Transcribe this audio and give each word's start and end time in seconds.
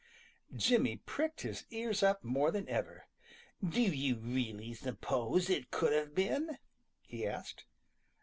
Jimmy 0.55 0.97
pricked 1.05 1.41
his 1.41 1.67
ears 1.69 2.01
up 2.01 2.23
more 2.23 2.49
than 2.49 2.67
ever. 2.67 3.05
"Do 3.63 3.79
you 3.79 4.17
really 4.17 4.73
suppose 4.73 5.47
it 5.47 5.69
could 5.69 5.93
have 5.93 6.15
been?" 6.15 6.57
he 7.05 7.23
asked. 7.27 7.65